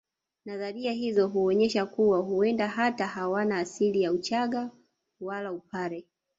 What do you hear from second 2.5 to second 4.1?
hata hawana asili